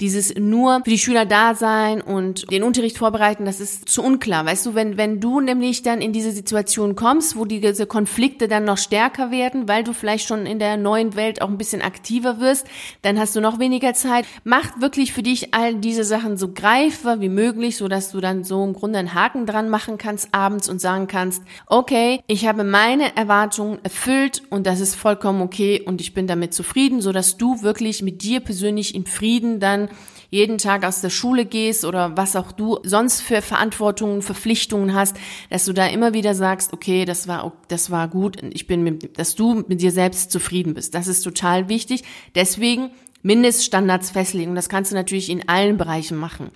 dieses 0.00 0.34
nur 0.34 0.80
für 0.84 0.90
die 0.90 0.98
Schüler 0.98 1.24
da 1.24 1.54
sein 1.54 2.00
und 2.00 2.50
den 2.50 2.62
Unterricht 2.62 2.98
vorbereiten, 2.98 3.44
das 3.44 3.60
ist 3.60 3.88
zu 3.88 4.02
unklar. 4.02 4.44
Weißt 4.44 4.66
du, 4.66 4.74
wenn, 4.74 4.96
wenn 4.96 5.20
du 5.20 5.40
nämlich 5.40 5.82
dann 5.82 6.00
in 6.00 6.12
diese 6.12 6.32
Situation 6.32 6.96
kommst, 6.96 7.36
wo 7.36 7.44
diese 7.44 7.86
Konflikte 7.86 8.48
dann 8.48 8.64
noch 8.64 8.78
stärker 8.78 9.30
werden, 9.30 9.68
weil 9.68 9.84
du 9.84 9.92
vielleicht 9.92 10.26
schon 10.26 10.46
in 10.46 10.58
der 10.58 10.76
neuen 10.76 11.14
Welt 11.14 11.42
auch 11.42 11.48
ein 11.48 11.58
bisschen 11.58 11.82
aktiver 11.82 12.40
wirst, 12.40 12.66
dann 13.02 13.18
hast 13.18 13.36
du 13.36 13.40
noch 13.40 13.58
weniger 13.58 13.94
Zeit. 13.94 14.26
Macht 14.42 14.80
wirklich 14.80 15.12
für 15.12 15.22
dich 15.22 15.54
all 15.54 15.76
diese 15.76 16.04
Sachen 16.04 16.36
so 16.36 16.52
greifbar 16.52 17.20
wie 17.20 17.28
möglich, 17.28 17.76
so 17.76 17.88
dass 17.88 18.10
du 18.10 18.20
dann 18.20 18.44
so 18.44 18.64
im 18.64 18.72
Grunde 18.72 18.98
einen 18.98 19.14
Haken 19.14 19.46
dran 19.46 19.68
machen 19.68 19.98
kannst 19.98 20.34
abends 20.34 20.68
und 20.68 20.80
sagen 20.80 21.06
kannst, 21.06 21.42
okay, 21.66 22.20
ich 22.26 22.46
habe 22.46 22.64
meine 22.64 23.16
Erwartungen 23.16 23.78
erfüllt 23.84 24.42
und 24.50 24.66
das 24.66 24.80
ist 24.80 24.94
vollkommen 24.94 25.42
okay 25.42 25.82
und 25.84 26.00
ich 26.00 26.14
bin 26.14 26.26
damit 26.26 26.54
zufrieden, 26.54 27.00
so 27.00 27.12
dass 27.12 27.36
du 27.36 27.62
wirklich 27.62 28.02
mit 28.02 28.22
dir 28.22 28.40
persönlich 28.40 28.94
in 28.94 29.06
Frieden 29.06 29.60
dann 29.60 29.88
jeden 30.30 30.58
Tag 30.58 30.84
aus 30.84 31.00
der 31.00 31.10
Schule 31.10 31.44
gehst 31.44 31.84
oder 31.84 32.16
was 32.16 32.34
auch 32.34 32.50
du 32.50 32.78
sonst 32.82 33.20
für 33.20 33.40
Verantwortungen, 33.40 34.20
Verpflichtungen 34.20 34.94
hast, 34.94 35.16
dass 35.48 35.64
du 35.64 35.72
da 35.72 35.86
immer 35.86 36.12
wieder 36.12 36.34
sagst, 36.34 36.72
okay, 36.72 37.04
das 37.04 37.28
war, 37.28 37.52
das 37.68 37.90
war 37.90 38.08
gut, 38.08 38.38
ich 38.52 38.66
bin 38.66 38.82
mit, 38.82 39.18
dass 39.18 39.34
du 39.36 39.64
mit 39.68 39.80
dir 39.80 39.92
selbst 39.92 40.32
zufrieden 40.32 40.74
bist. 40.74 40.94
Das 40.94 41.06
ist 41.06 41.22
total 41.22 41.68
wichtig. 41.68 42.02
Deswegen 42.34 42.90
Mindeststandards 43.22 44.10
festlegen. 44.10 44.54
Das 44.54 44.68
kannst 44.68 44.92
du 44.92 44.96
natürlich 44.96 45.30
in 45.30 45.48
allen 45.48 45.78
Bereichen 45.78 46.16
machen. 46.16 46.50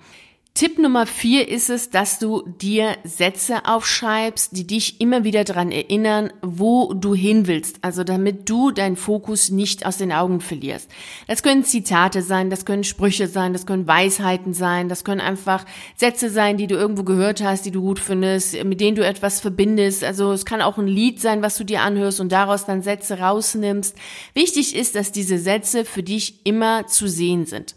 Tipp 0.55 0.77
Nummer 0.77 1.05
vier 1.05 1.47
ist 1.47 1.69
es, 1.69 1.89
dass 1.89 2.19
du 2.19 2.43
dir 2.45 2.97
Sätze 3.05 3.65
aufschreibst, 3.65 4.57
die 4.57 4.67
dich 4.67 4.99
immer 4.99 5.23
wieder 5.23 5.45
daran 5.45 5.71
erinnern, 5.71 6.33
wo 6.41 6.93
du 6.93 7.15
hin 7.15 7.47
willst. 7.47 7.77
Also 7.81 8.03
damit 8.03 8.49
du 8.49 8.71
deinen 8.71 8.97
Fokus 8.97 9.51
nicht 9.51 9.85
aus 9.85 9.95
den 9.95 10.11
Augen 10.11 10.41
verlierst. 10.41 10.91
Das 11.27 11.43
können 11.43 11.63
Zitate 11.63 12.21
sein, 12.21 12.49
das 12.49 12.65
können 12.65 12.83
Sprüche 12.83 13.27
sein, 13.27 13.53
das 13.53 13.65
können 13.65 13.87
Weisheiten 13.87 14.53
sein, 14.53 14.89
das 14.89 15.05
können 15.05 15.21
einfach 15.21 15.63
Sätze 15.95 16.29
sein, 16.29 16.57
die 16.57 16.67
du 16.67 16.75
irgendwo 16.75 17.03
gehört 17.03 17.41
hast, 17.41 17.65
die 17.65 17.71
du 17.71 17.81
gut 17.81 17.99
findest, 17.99 18.61
mit 18.65 18.81
denen 18.81 18.95
du 18.95 19.05
etwas 19.05 19.39
verbindest. 19.39 20.03
Also 20.03 20.33
es 20.33 20.45
kann 20.45 20.61
auch 20.61 20.77
ein 20.77 20.87
Lied 20.87 21.21
sein, 21.21 21.41
was 21.41 21.55
du 21.55 21.63
dir 21.63 21.83
anhörst 21.83 22.19
und 22.19 22.33
daraus 22.33 22.65
dann 22.65 22.81
Sätze 22.81 23.19
rausnimmst. 23.19 23.95
Wichtig 24.33 24.75
ist, 24.75 24.95
dass 24.95 25.13
diese 25.13 25.37
Sätze 25.37 25.85
für 25.85 26.03
dich 26.03 26.41
immer 26.43 26.85
zu 26.87 27.07
sehen 27.07 27.45
sind. 27.45 27.75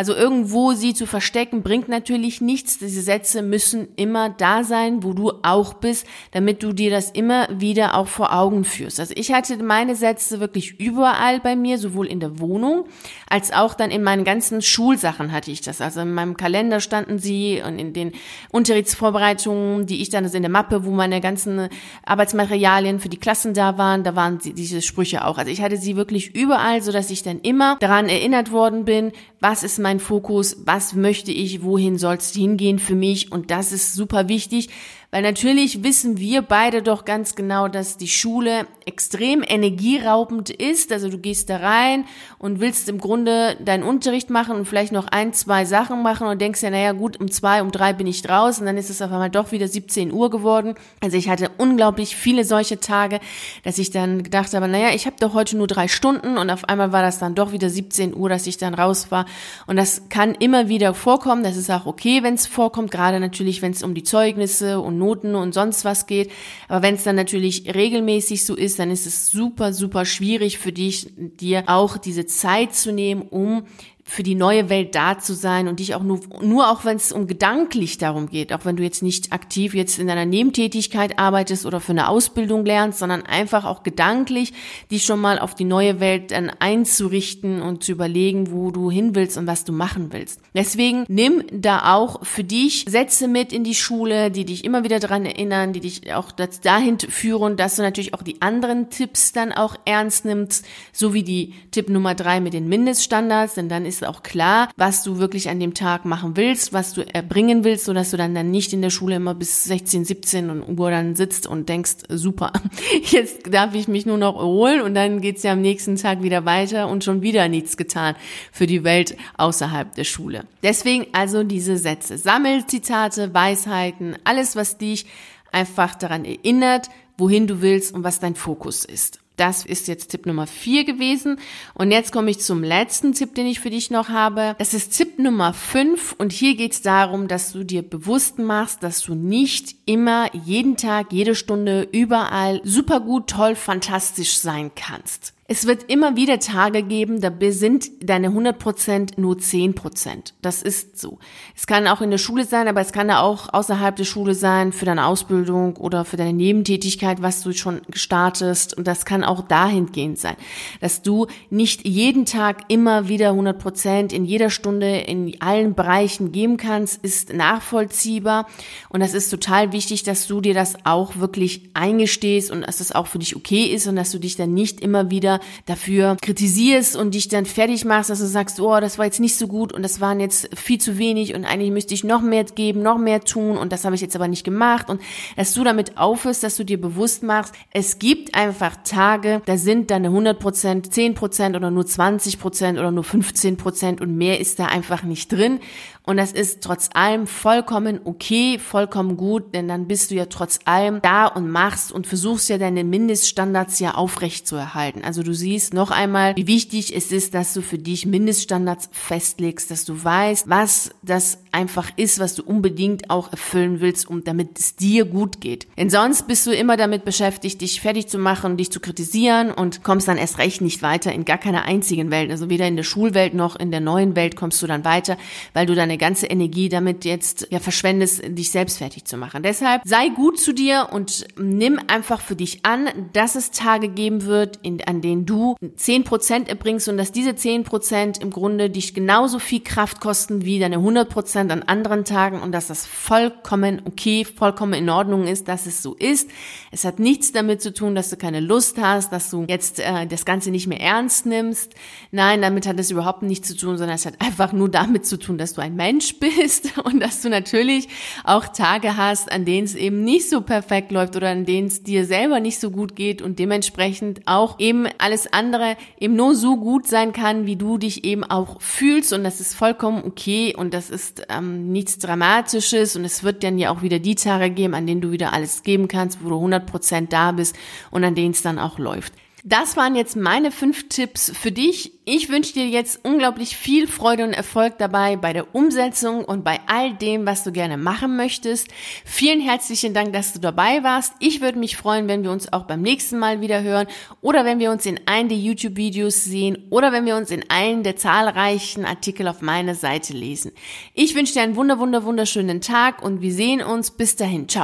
Also 0.00 0.14
irgendwo 0.14 0.72
sie 0.72 0.94
zu 0.94 1.04
verstecken 1.04 1.62
bringt 1.62 1.90
natürlich 1.90 2.40
nichts. 2.40 2.78
Diese 2.78 3.02
Sätze 3.02 3.42
müssen 3.42 3.88
immer 3.96 4.30
da 4.30 4.64
sein, 4.64 5.02
wo 5.02 5.12
du 5.12 5.30
auch 5.42 5.74
bist, 5.74 6.06
damit 6.30 6.62
du 6.62 6.72
dir 6.72 6.90
das 6.90 7.10
immer 7.10 7.48
wieder 7.52 7.94
auch 7.94 8.08
vor 8.08 8.32
Augen 8.32 8.64
führst. 8.64 8.98
Also 8.98 9.12
ich 9.14 9.30
hatte 9.30 9.62
meine 9.62 9.94
Sätze 9.94 10.40
wirklich 10.40 10.80
überall 10.80 11.38
bei 11.40 11.54
mir, 11.54 11.76
sowohl 11.76 12.06
in 12.06 12.18
der 12.18 12.38
Wohnung 12.38 12.86
als 13.28 13.52
auch 13.52 13.74
dann 13.74 13.90
in 13.90 14.02
meinen 14.02 14.24
ganzen 14.24 14.62
Schulsachen 14.62 15.32
hatte 15.32 15.50
ich 15.50 15.60
das. 15.60 15.80
Also 15.80 16.00
in 16.00 16.14
meinem 16.14 16.36
Kalender 16.36 16.80
standen 16.80 17.18
sie 17.18 17.62
und 17.64 17.78
in 17.78 17.92
den 17.92 18.12
Unterrichtsvorbereitungen, 18.50 19.86
die 19.86 20.00
ich 20.00 20.08
dann, 20.08 20.24
also 20.24 20.36
in 20.36 20.42
der 20.42 20.50
Mappe, 20.50 20.84
wo 20.84 20.90
meine 20.90 21.20
ganzen 21.20 21.68
Arbeitsmaterialien 22.06 23.00
für 23.00 23.10
die 23.10 23.18
Klassen 23.18 23.52
da 23.52 23.76
waren, 23.76 24.02
da 24.02 24.16
waren 24.16 24.38
diese 24.38 24.80
Sprüche 24.80 25.26
auch. 25.26 25.36
Also 25.36 25.50
ich 25.50 25.60
hatte 25.60 25.76
sie 25.76 25.94
wirklich 25.94 26.34
überall, 26.34 26.82
so 26.82 26.90
dass 26.90 27.10
ich 27.10 27.22
dann 27.22 27.38
immer 27.40 27.76
daran 27.80 28.08
erinnert 28.08 28.50
worden 28.50 28.84
bin, 28.84 29.12
was 29.40 29.62
ist 29.62 29.78
mein 29.78 29.89
mein 29.90 29.98
Fokus? 29.98 30.56
Was 30.66 30.94
möchte 30.94 31.32
ich? 31.32 31.64
Wohin 31.64 31.98
soll 31.98 32.14
es 32.14 32.32
hingehen 32.32 32.78
für 32.78 32.94
mich? 32.94 33.32
Und 33.32 33.50
das 33.50 33.72
ist 33.72 33.94
super 33.94 34.28
wichtig, 34.28 34.68
weil 35.10 35.22
natürlich 35.22 35.82
wissen 35.82 36.18
wir 36.18 36.42
beide 36.42 36.82
doch 36.82 37.04
ganz 37.04 37.34
genau, 37.34 37.66
dass 37.66 37.96
die 37.96 38.08
Schule 38.08 38.66
extrem 38.86 39.42
energieraubend 39.46 40.50
ist. 40.50 40.92
Also 40.92 41.08
du 41.08 41.18
gehst 41.18 41.50
da 41.50 41.56
rein 41.56 42.04
und 42.38 42.60
willst 42.60 42.88
im 42.88 42.98
Grunde 42.98 43.56
deinen 43.64 43.82
Unterricht 43.82 44.30
machen 44.30 44.56
und 44.56 44.66
vielleicht 44.66 44.92
noch 44.92 45.08
ein, 45.08 45.32
zwei 45.32 45.64
Sachen 45.64 46.02
machen 46.02 46.28
und 46.28 46.40
denkst 46.40 46.62
ja, 46.62 46.70
naja 46.70 46.92
gut, 46.92 47.18
um 47.18 47.30
zwei, 47.30 47.60
um 47.60 47.72
drei 47.72 47.92
bin 47.92 48.06
ich 48.06 48.22
draußen. 48.22 48.64
dann 48.64 48.76
ist 48.76 48.88
es 48.88 49.02
auf 49.02 49.10
einmal 49.10 49.30
doch 49.30 49.50
wieder 49.50 49.66
17 49.66 50.12
Uhr 50.12 50.30
geworden. 50.30 50.74
Also 51.00 51.16
ich 51.16 51.28
hatte 51.28 51.50
unglaublich 51.58 52.14
viele 52.14 52.44
solche 52.44 52.78
Tage, 52.78 53.18
dass 53.64 53.78
ich 53.78 53.90
dann 53.90 54.22
gedacht 54.22 54.54
habe, 54.54 54.68
naja, 54.68 54.90
ich 54.94 55.06
habe 55.06 55.16
doch 55.18 55.34
heute 55.34 55.56
nur 55.56 55.66
drei 55.66 55.88
Stunden 55.88 56.38
und 56.38 56.50
auf 56.50 56.68
einmal 56.68 56.92
war 56.92 57.02
das 57.02 57.18
dann 57.18 57.34
doch 57.34 57.50
wieder 57.50 57.68
17 57.68 58.14
Uhr, 58.14 58.28
dass 58.28 58.46
ich 58.46 58.58
dann 58.58 58.74
raus 58.74 59.10
war. 59.10 59.26
Und 59.66 59.74
das 59.76 60.08
kann 60.08 60.36
immer 60.36 60.68
wieder 60.68 60.94
vorkommen. 60.94 61.42
Das 61.42 61.56
ist 61.56 61.70
auch 61.70 61.86
okay, 61.86 62.22
wenn 62.22 62.34
es 62.34 62.46
vorkommt, 62.46 62.92
gerade 62.92 63.18
natürlich, 63.18 63.60
wenn 63.60 63.72
es 63.72 63.82
um 63.82 63.94
die 63.94 64.04
Zeugnisse 64.04 64.80
und 64.80 64.99
Noten 65.00 65.34
und 65.34 65.52
sonst 65.52 65.84
was 65.84 66.06
geht. 66.06 66.30
Aber 66.68 66.82
wenn 66.82 66.94
es 66.94 67.02
dann 67.02 67.16
natürlich 67.16 67.74
regelmäßig 67.74 68.44
so 68.44 68.54
ist, 68.54 68.78
dann 68.78 68.92
ist 68.92 69.06
es 69.06 69.26
super, 69.26 69.72
super 69.72 70.04
schwierig 70.04 70.58
für 70.58 70.70
dich, 70.70 71.10
dir 71.16 71.64
auch 71.66 71.96
diese 71.96 72.26
Zeit 72.26 72.76
zu 72.76 72.92
nehmen, 72.92 73.22
um 73.22 73.64
für 74.10 74.24
die 74.24 74.34
neue 74.34 74.68
Welt 74.68 74.96
da 74.96 75.20
zu 75.20 75.34
sein 75.34 75.68
und 75.68 75.78
dich 75.78 75.94
auch 75.94 76.02
nur, 76.02 76.18
nur 76.42 76.68
auch 76.68 76.84
wenn 76.84 76.96
es 76.96 77.12
um 77.12 77.28
gedanklich 77.28 77.96
darum 77.96 78.28
geht, 78.28 78.52
auch 78.52 78.64
wenn 78.64 78.74
du 78.74 78.82
jetzt 78.82 79.04
nicht 79.04 79.32
aktiv 79.32 79.72
jetzt 79.72 80.00
in 80.00 80.10
einer 80.10 80.26
Nebentätigkeit 80.26 81.20
arbeitest 81.20 81.64
oder 81.64 81.78
für 81.78 81.92
eine 81.92 82.08
Ausbildung 82.08 82.66
lernst, 82.66 82.98
sondern 82.98 83.24
einfach 83.24 83.64
auch 83.64 83.84
gedanklich 83.84 84.52
dich 84.90 85.04
schon 85.04 85.20
mal 85.20 85.38
auf 85.38 85.54
die 85.54 85.64
neue 85.64 86.00
Welt 86.00 86.32
dann 86.32 86.50
einzurichten 86.50 87.62
und 87.62 87.84
zu 87.84 87.92
überlegen, 87.92 88.50
wo 88.50 88.72
du 88.72 88.90
hin 88.90 89.14
willst 89.14 89.38
und 89.38 89.46
was 89.46 89.62
du 89.62 89.72
machen 89.72 90.08
willst. 90.12 90.40
Deswegen 90.56 91.04
nimm 91.06 91.44
da 91.52 91.94
auch 91.94 92.26
für 92.26 92.42
dich 92.42 92.86
Sätze 92.88 93.28
mit 93.28 93.52
in 93.52 93.62
die 93.62 93.76
Schule, 93.76 94.32
die 94.32 94.44
dich 94.44 94.64
immer 94.64 94.82
wieder 94.82 94.98
daran 94.98 95.24
erinnern, 95.24 95.72
die 95.72 95.80
dich 95.80 96.12
auch 96.12 96.32
dahin 96.32 96.98
führen, 96.98 97.56
dass 97.56 97.76
du 97.76 97.82
natürlich 97.82 98.12
auch 98.12 98.22
die 98.22 98.42
anderen 98.42 98.90
Tipps 98.90 99.32
dann 99.32 99.52
auch 99.52 99.76
ernst 99.84 100.24
nimmst, 100.24 100.66
so 100.92 101.14
wie 101.14 101.22
die 101.22 101.54
Tipp 101.70 101.88
Nummer 101.88 102.16
drei 102.16 102.40
mit 102.40 102.54
den 102.54 102.68
Mindeststandards, 102.68 103.54
denn 103.54 103.68
dann 103.68 103.86
ist 103.86 103.99
ist 104.00 104.06
auch 104.06 104.22
klar, 104.22 104.68
was 104.76 105.02
du 105.02 105.18
wirklich 105.18 105.48
an 105.48 105.60
dem 105.60 105.74
Tag 105.74 106.04
machen 106.04 106.36
willst, 106.36 106.72
was 106.72 106.92
du 106.92 107.02
erbringen 107.02 107.64
willst, 107.64 107.84
sodass 107.84 108.10
du 108.10 108.16
dann, 108.16 108.34
dann 108.34 108.50
nicht 108.50 108.72
in 108.72 108.82
der 108.82 108.90
Schule 108.90 109.16
immer 109.16 109.34
bis 109.34 109.64
16, 109.64 110.04
17 110.04 110.78
Uhr 110.78 110.90
dann 110.90 111.16
sitzt 111.16 111.46
und 111.46 111.68
denkst, 111.68 111.96
super, 112.08 112.52
jetzt 113.10 113.52
darf 113.52 113.74
ich 113.74 113.88
mich 113.88 114.06
nur 114.06 114.18
noch 114.18 114.36
erholen 114.36 114.80
und 114.80 114.94
dann 114.94 115.20
geht's 115.20 115.42
ja 115.42 115.52
am 115.52 115.60
nächsten 115.60 115.96
Tag 115.96 116.22
wieder 116.22 116.44
weiter 116.44 116.88
und 116.88 117.04
schon 117.04 117.22
wieder 117.22 117.48
nichts 117.48 117.76
getan 117.76 118.14
für 118.52 118.66
die 118.66 118.84
Welt 118.84 119.16
außerhalb 119.36 119.94
der 119.94 120.04
Schule. 120.04 120.44
Deswegen 120.62 121.06
also 121.12 121.42
diese 121.42 121.76
Sätze. 121.76 122.18
Sammelzitate, 122.18 123.34
Weisheiten, 123.34 124.16
alles, 124.24 124.56
was 124.56 124.78
dich 124.78 125.06
einfach 125.52 125.94
daran 125.94 126.24
erinnert, 126.24 126.88
wohin 127.18 127.46
du 127.46 127.60
willst 127.60 127.94
und 127.94 128.04
was 128.04 128.20
dein 128.20 128.34
Fokus 128.34 128.84
ist. 128.84 129.20
Das 129.40 129.64
ist 129.64 129.88
jetzt 129.88 130.08
Tipp 130.08 130.26
Nummer 130.26 130.46
vier 130.46 130.84
gewesen. 130.84 131.38
Und 131.72 131.92
jetzt 131.92 132.12
komme 132.12 132.30
ich 132.30 132.40
zum 132.40 132.62
letzten 132.62 133.14
Tipp, 133.14 133.34
den 133.34 133.46
ich 133.46 133.58
für 133.58 133.70
dich 133.70 133.90
noch 133.90 134.10
habe. 134.10 134.54
Das 134.58 134.74
ist 134.74 134.98
Tipp 134.98 135.18
Nummer 135.18 135.54
fünf. 135.54 136.14
Und 136.18 136.30
hier 136.30 136.54
geht 136.56 136.72
es 136.72 136.82
darum, 136.82 137.26
dass 137.26 137.52
du 137.52 137.64
dir 137.64 137.80
bewusst 137.80 138.38
machst, 138.38 138.82
dass 138.82 139.02
du 139.02 139.14
nicht 139.14 139.76
immer 139.86 140.28
jeden 140.34 140.76
Tag, 140.76 141.10
jede 141.10 141.34
Stunde, 141.34 141.88
überall 141.90 142.60
super 142.64 143.00
gut, 143.00 143.30
toll, 143.30 143.54
fantastisch 143.54 144.36
sein 144.36 144.72
kannst. 144.76 145.32
Es 145.52 145.66
wird 145.66 145.90
immer 145.90 146.14
wieder 146.14 146.38
Tage 146.38 146.84
geben, 146.84 147.20
da 147.20 147.32
sind 147.48 147.90
deine 148.00 148.28
100% 148.28 149.14
nur 149.16 149.34
10%. 149.34 150.32
Das 150.42 150.62
ist 150.62 150.96
so. 150.96 151.18
Es 151.56 151.66
kann 151.66 151.88
auch 151.88 152.00
in 152.00 152.12
der 152.12 152.18
Schule 152.18 152.44
sein, 152.44 152.68
aber 152.68 152.80
es 152.80 152.92
kann 152.92 153.10
auch 153.10 153.52
außerhalb 153.52 153.96
der 153.96 154.04
Schule 154.04 154.36
sein, 154.36 154.70
für 154.70 154.84
deine 154.84 155.06
Ausbildung 155.06 155.76
oder 155.76 156.04
für 156.04 156.16
deine 156.16 156.34
Nebentätigkeit, 156.34 157.20
was 157.20 157.42
du 157.42 157.52
schon 157.52 157.80
gestartest. 157.88 158.78
Und 158.78 158.86
das 158.86 159.04
kann 159.04 159.24
auch 159.24 159.40
dahingehend 159.40 160.20
sein, 160.20 160.36
dass 160.80 161.02
du 161.02 161.26
nicht 161.50 161.84
jeden 161.84 162.26
Tag 162.26 162.66
immer 162.68 163.08
wieder 163.08 163.32
100% 163.32 164.12
in 164.12 164.24
jeder 164.24 164.50
Stunde 164.50 164.98
in 164.98 165.42
allen 165.42 165.74
Bereichen 165.74 166.30
geben 166.30 166.58
kannst, 166.58 167.04
ist 167.04 167.34
nachvollziehbar. 167.34 168.46
Und 168.88 169.00
das 169.00 169.14
ist 169.14 169.30
total 169.30 169.72
wichtig, 169.72 170.04
dass 170.04 170.28
du 170.28 170.40
dir 170.40 170.54
das 170.54 170.76
auch 170.84 171.16
wirklich 171.16 171.70
eingestehst 171.74 172.52
und 172.52 172.62
dass 172.62 172.78
es 172.78 172.92
auch 172.92 173.08
für 173.08 173.18
dich 173.18 173.34
okay 173.34 173.64
ist 173.64 173.88
und 173.88 173.96
dass 173.96 174.12
du 174.12 174.20
dich 174.20 174.36
dann 174.36 174.54
nicht 174.54 174.80
immer 174.80 175.10
wieder 175.10 175.39
dafür 175.66 176.16
kritisierst 176.20 176.96
und 176.96 177.14
dich 177.14 177.28
dann 177.28 177.46
fertig 177.46 177.84
machst, 177.84 178.10
dass 178.10 178.20
du 178.20 178.26
sagst, 178.26 178.60
oh, 178.60 178.80
das 178.80 178.98
war 178.98 179.04
jetzt 179.06 179.20
nicht 179.20 179.36
so 179.36 179.46
gut 179.46 179.72
und 179.72 179.82
das 179.82 180.00
waren 180.00 180.20
jetzt 180.20 180.48
viel 180.56 180.78
zu 180.78 180.98
wenig 180.98 181.34
und 181.34 181.44
eigentlich 181.44 181.70
müsste 181.70 181.94
ich 181.94 182.04
noch 182.04 182.22
mehr 182.22 182.44
geben, 182.44 182.82
noch 182.82 182.98
mehr 182.98 183.20
tun 183.20 183.56
und 183.56 183.72
das 183.72 183.84
habe 183.84 183.94
ich 183.94 184.00
jetzt 184.00 184.16
aber 184.16 184.28
nicht 184.28 184.44
gemacht 184.44 184.88
und 184.88 185.00
dass 185.36 185.54
du 185.54 185.64
damit 185.64 185.98
aufhörst, 185.98 186.42
dass 186.42 186.56
du 186.56 186.64
dir 186.64 186.80
bewusst 186.80 187.22
machst, 187.22 187.54
es 187.72 187.98
gibt 187.98 188.34
einfach 188.34 188.76
Tage, 188.84 189.42
da 189.46 189.56
sind 189.56 189.90
deine 189.90 190.08
100 190.08 190.38
Prozent, 190.38 190.92
10 190.92 191.14
Prozent 191.14 191.56
oder 191.56 191.70
nur 191.70 191.86
20 191.86 192.38
Prozent 192.38 192.78
oder 192.78 192.90
nur 192.90 193.04
15 193.04 193.56
Prozent 193.56 194.00
und 194.00 194.16
mehr 194.16 194.40
ist 194.40 194.58
da 194.58 194.66
einfach 194.66 195.02
nicht 195.02 195.32
drin 195.32 195.60
und 196.02 196.16
das 196.16 196.32
ist 196.32 196.62
trotz 196.62 196.88
allem 196.94 197.26
vollkommen 197.26 198.00
okay, 198.04 198.58
vollkommen 198.58 199.16
gut, 199.16 199.54
denn 199.54 199.68
dann 199.68 199.86
bist 199.86 200.10
du 200.10 200.14
ja 200.14 200.26
trotz 200.26 200.58
allem 200.64 201.00
da 201.02 201.26
und 201.26 201.48
machst 201.48 201.92
und 201.92 202.06
versuchst 202.06 202.48
ja 202.48 202.58
deine 202.58 202.84
Mindeststandards 202.84 203.78
ja 203.78 203.94
aufrecht 203.94 204.46
zu 204.46 204.56
erhalten. 204.56 205.02
Also 205.04 205.22
du 205.22 205.29
siehst 205.32 205.74
noch 205.74 205.90
einmal, 205.90 206.36
wie 206.36 206.46
wichtig 206.46 206.94
es 206.94 207.12
ist, 207.12 207.34
dass 207.34 207.54
du 207.54 207.62
für 207.62 207.78
dich 207.78 208.06
Mindeststandards 208.06 208.88
festlegst, 208.92 209.70
dass 209.70 209.84
du 209.84 210.02
weißt, 210.02 210.48
was 210.48 210.90
das 211.02 211.38
einfach 211.52 211.90
ist, 211.96 212.18
was 212.18 212.34
du 212.34 212.42
unbedingt 212.42 213.10
auch 213.10 213.30
erfüllen 213.32 213.80
willst, 213.80 214.08
um 214.08 214.24
damit 214.24 214.58
es 214.58 214.76
dir 214.76 215.04
gut 215.04 215.40
geht. 215.40 215.66
Denn 215.76 215.90
sonst 215.90 216.26
bist 216.26 216.46
du 216.46 216.54
immer 216.54 216.76
damit 216.76 217.04
beschäftigt, 217.04 217.60
dich 217.60 217.80
fertig 217.80 218.06
zu 218.06 218.18
machen, 218.18 218.56
dich 218.56 218.70
zu 218.70 218.80
kritisieren 218.80 219.50
und 219.50 219.82
kommst 219.82 220.08
dann 220.08 220.16
erst 220.16 220.38
recht 220.38 220.60
nicht 220.60 220.82
weiter 220.82 221.12
in 221.12 221.24
gar 221.24 221.38
keiner 221.38 221.64
einzigen 221.64 222.10
Welt. 222.10 222.30
Also 222.30 222.50
weder 222.50 222.66
in 222.66 222.76
der 222.76 222.84
Schulwelt 222.84 223.34
noch 223.34 223.56
in 223.56 223.70
der 223.70 223.80
neuen 223.80 224.16
Welt 224.16 224.36
kommst 224.36 224.62
du 224.62 224.66
dann 224.66 224.84
weiter, 224.84 225.16
weil 225.52 225.66
du 225.66 225.74
deine 225.74 225.98
ganze 225.98 226.26
Energie 226.26 226.68
damit 226.68 227.04
jetzt 227.04 227.48
ja 227.50 227.58
verschwendest, 227.58 228.22
dich 228.26 228.50
selbst 228.50 228.78
fertig 228.78 229.04
zu 229.04 229.16
machen. 229.16 229.42
Deshalb 229.42 229.82
sei 229.84 230.08
gut 230.08 230.38
zu 230.38 230.52
dir 230.52 230.88
und 230.92 231.26
nimm 231.38 231.78
einfach 231.88 232.20
für 232.20 232.36
dich 232.36 232.64
an, 232.64 232.88
dass 233.12 233.34
es 233.34 233.50
Tage 233.50 233.88
geben 233.88 234.24
wird, 234.24 234.58
in, 234.62 234.82
an 234.84 235.00
denen 235.10 235.26
du 235.26 235.56
zehn 235.76 236.04
Prozent 236.04 236.48
erbringst 236.48 236.88
und 236.88 236.96
dass 236.96 237.12
diese 237.12 237.34
zehn 237.34 237.64
Prozent 237.64 238.18
im 238.18 238.30
Grunde 238.30 238.70
dich 238.70 238.94
genauso 238.94 239.38
viel 239.38 239.60
Kraft 239.60 240.00
kosten 240.00 240.44
wie 240.44 240.58
deine 240.58 240.76
100 240.76 241.08
Prozent 241.08 241.50
an 241.50 241.62
anderen 241.62 242.04
Tagen 242.04 242.40
und 242.40 242.52
dass 242.52 242.68
das 242.68 242.86
vollkommen 242.86 243.82
okay, 243.84 244.24
vollkommen 244.24 244.74
in 244.74 244.88
Ordnung 244.88 245.26
ist, 245.26 245.48
dass 245.48 245.66
es 245.66 245.82
so 245.82 245.94
ist. 245.94 246.30
Es 246.70 246.84
hat 246.84 246.98
nichts 246.98 247.32
damit 247.32 247.60
zu 247.60 247.74
tun, 247.74 247.94
dass 247.94 248.10
du 248.10 248.16
keine 248.16 248.40
Lust 248.40 248.80
hast, 248.80 249.12
dass 249.12 249.30
du 249.30 249.44
jetzt 249.48 249.80
äh, 249.80 250.06
das 250.06 250.24
Ganze 250.24 250.50
nicht 250.50 250.66
mehr 250.66 250.80
ernst 250.80 251.26
nimmst. 251.26 251.74
Nein, 252.12 252.42
damit 252.42 252.66
hat 252.66 252.78
es 252.78 252.90
überhaupt 252.90 253.22
nichts 253.22 253.48
zu 253.48 253.56
tun, 253.56 253.76
sondern 253.76 253.96
es 253.96 254.06
hat 254.06 254.20
einfach 254.20 254.52
nur 254.52 254.68
damit 254.68 255.06
zu 255.06 255.18
tun, 255.18 255.38
dass 255.38 255.54
du 255.54 255.60
ein 255.60 255.74
Mensch 255.74 256.18
bist 256.20 256.78
und 256.84 257.00
dass 257.00 257.20
du 257.20 257.28
natürlich 257.28 257.88
auch 258.24 258.46
Tage 258.48 258.96
hast, 258.96 259.32
an 259.32 259.44
denen 259.44 259.64
es 259.64 259.74
eben 259.74 260.04
nicht 260.04 260.30
so 260.30 260.40
perfekt 260.40 260.92
läuft 260.92 261.16
oder 261.16 261.30
an 261.30 261.44
denen 261.44 261.66
es 261.66 261.82
dir 261.82 262.04
selber 262.04 262.40
nicht 262.40 262.60
so 262.60 262.70
gut 262.70 262.94
geht 262.94 263.22
und 263.22 263.38
dementsprechend 263.38 264.20
auch 264.26 264.58
eben 264.58 264.86
alles 265.00 265.32
andere 265.32 265.76
eben 265.98 266.16
nur 266.16 266.34
so 266.34 266.56
gut 266.56 266.86
sein 266.86 267.12
kann, 267.12 267.46
wie 267.46 267.56
du 267.56 267.78
dich 267.78 268.04
eben 268.04 268.24
auch 268.24 268.60
fühlst. 268.60 269.12
Und 269.12 269.24
das 269.24 269.40
ist 269.40 269.54
vollkommen 269.54 270.04
okay. 270.04 270.54
Und 270.56 270.74
das 270.74 270.90
ist 270.90 271.26
ähm, 271.28 271.72
nichts 271.72 271.98
Dramatisches. 271.98 272.96
Und 272.96 273.04
es 273.04 273.22
wird 273.24 273.42
dann 273.42 273.58
ja 273.58 273.70
auch 273.70 273.82
wieder 273.82 273.98
die 273.98 274.14
Tage 274.14 274.50
geben, 274.50 274.74
an 274.74 274.86
denen 274.86 275.00
du 275.00 275.10
wieder 275.10 275.32
alles 275.32 275.62
geben 275.62 275.88
kannst, 275.88 276.22
wo 276.24 276.28
du 276.28 276.36
100% 276.36 277.08
da 277.08 277.32
bist 277.32 277.56
und 277.90 278.04
an 278.04 278.14
denen 278.14 278.32
es 278.32 278.42
dann 278.42 278.58
auch 278.58 278.78
läuft. 278.78 279.12
Das 279.44 279.76
waren 279.76 279.96
jetzt 279.96 280.16
meine 280.16 280.50
fünf 280.50 280.88
Tipps 280.88 281.32
für 281.34 281.50
dich. 281.50 281.92
Ich 282.04 282.28
wünsche 282.28 282.52
dir 282.52 282.66
jetzt 282.66 283.04
unglaublich 283.04 283.56
viel 283.56 283.86
Freude 283.86 284.24
und 284.24 284.34
Erfolg 284.34 284.76
dabei 284.78 285.16
bei 285.16 285.32
der 285.32 285.54
Umsetzung 285.54 286.24
und 286.24 286.44
bei 286.44 286.60
all 286.66 286.92
dem, 286.94 287.24
was 287.24 287.44
du 287.44 287.52
gerne 287.52 287.76
machen 287.76 288.16
möchtest. 288.16 288.68
Vielen 289.04 289.40
herzlichen 289.40 289.94
Dank, 289.94 290.12
dass 290.12 290.32
du 290.32 290.40
dabei 290.40 290.82
warst. 290.82 291.14
Ich 291.20 291.40
würde 291.40 291.58
mich 291.58 291.76
freuen, 291.76 292.08
wenn 292.08 292.22
wir 292.22 292.30
uns 292.30 292.52
auch 292.52 292.64
beim 292.64 292.82
nächsten 292.82 293.18
Mal 293.18 293.40
wieder 293.40 293.62
hören 293.62 293.86
oder 294.20 294.44
wenn 294.44 294.58
wir 294.58 294.70
uns 294.70 294.84
in 294.84 295.00
einem 295.06 295.28
der 295.28 295.38
YouTube-Videos 295.38 296.24
sehen 296.24 296.66
oder 296.70 296.92
wenn 296.92 297.06
wir 297.06 297.16
uns 297.16 297.30
in 297.30 297.48
einem 297.48 297.82
der 297.82 297.96
zahlreichen 297.96 298.84
Artikel 298.84 299.26
auf 299.26 299.40
meiner 299.40 299.74
Seite 299.74 300.12
lesen. 300.12 300.52
Ich 300.94 301.14
wünsche 301.14 301.34
dir 301.34 301.42
einen 301.42 301.56
wunder, 301.56 301.78
wunder, 301.78 302.04
wunderschönen 302.04 302.60
Tag 302.60 303.02
und 303.02 303.22
wir 303.22 303.32
sehen 303.32 303.62
uns. 303.62 303.90
Bis 303.90 304.16
dahin. 304.16 304.48
Ciao. 304.48 304.58